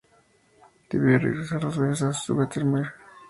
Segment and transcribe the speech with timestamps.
[0.89, 2.91] Debió regresar dos veces a Wurtemberg.